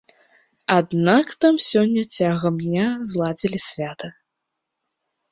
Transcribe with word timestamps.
Аднак 0.75 1.33
там 1.43 1.59
сёння 1.71 2.03
цягам 2.19 2.53
дня 2.63 2.85
зладзілі 3.09 3.59
свята. 3.67 4.07